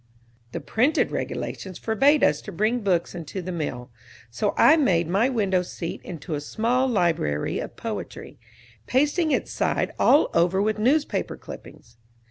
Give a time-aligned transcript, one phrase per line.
[0.51, 3.91] The printed regulations forbade us to bring books into the mill,
[4.31, 8.39] so I made my window seat into a small library of poetry,
[8.87, 11.97] pasting its side all over with newspaper clippings.